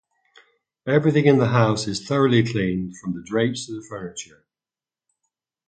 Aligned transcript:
Everything 0.87 1.25
in 1.25 1.37
the 1.37 1.49
house 1.49 1.87
is 1.87 2.03
thoroughly 2.03 2.41
cleaned, 2.43 2.95
from 2.97 3.13
the 3.13 3.21
drapes 3.21 3.67
to 3.67 3.73
the 3.75 3.85
furniture. 3.87 4.43